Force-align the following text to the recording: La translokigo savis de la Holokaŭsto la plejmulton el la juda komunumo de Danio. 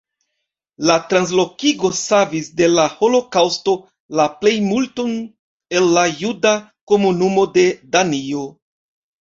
La 0.89 0.93
translokigo 1.09 1.91
savis 1.99 2.49
de 2.61 2.69
la 2.71 2.85
Holokaŭsto 2.93 3.75
la 4.21 4.27
plejmulton 4.41 5.15
el 5.81 5.93
la 5.99 6.07
juda 6.23 6.55
komunumo 6.95 7.49
de 7.61 7.69
Danio. 7.99 8.45